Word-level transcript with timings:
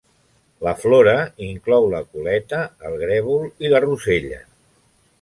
La 0.67 0.71
flora 0.83 1.13
inclou 1.49 1.87
la 1.93 2.01
coleta, 2.15 2.65
el 2.91 2.99
grèvol 3.05 3.49
i 3.67 3.75
la 3.75 3.87
rosella. 3.89 4.45